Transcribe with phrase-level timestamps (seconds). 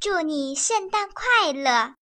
[0.00, 1.94] 祝你圣诞快乐。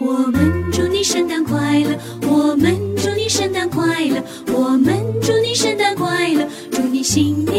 [0.00, 4.22] 我们祝你圣诞快乐，我们祝你圣诞快乐，
[4.54, 7.53] 我们祝你圣诞快乐，祝你新年。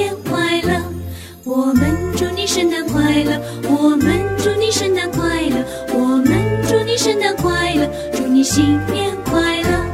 [2.17, 4.07] 祝你圣诞快乐，我们
[4.37, 6.27] 祝你圣诞快乐，我们
[6.67, 9.85] 祝你圣诞快乐，祝你新年快乐。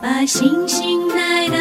[0.00, 1.56] 把星星带到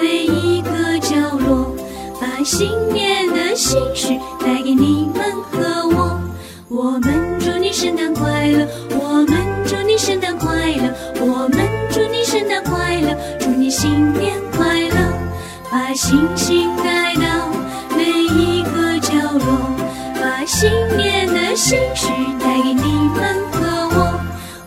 [0.00, 1.74] 每一个角落，
[2.20, 6.20] 把新年的心绪带给你们和我。
[6.68, 11.58] 我们祝你圣诞快乐，我们祝你圣诞快乐，我们
[11.90, 14.96] 祝你圣诞快乐，祝你新年快乐。
[15.70, 17.48] 把星星带到，
[20.62, 22.06] 新年的心事
[22.38, 22.82] 带给你
[23.16, 24.20] 们和我。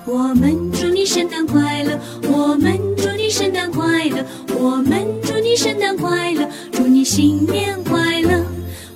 [0.04, 4.22] 我们祝你圣诞快乐，我们祝你圣诞快乐，
[4.60, 8.44] 我们祝你圣诞快乐，祝你新年快乐。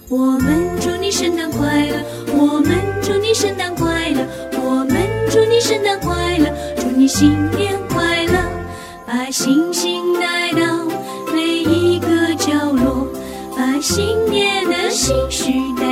[0.10, 4.28] 我们祝你圣诞快乐，我们祝你圣诞快乐，
[4.62, 4.98] 我们
[5.30, 8.34] 祝你圣诞快乐，祝你新年快乐，
[9.08, 10.86] 把星星带到
[11.34, 13.08] 每一个角落，
[13.56, 15.46] 把新年的心事
[15.80, 15.89] 带。